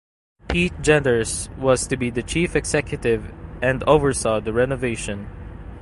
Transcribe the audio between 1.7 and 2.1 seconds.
to be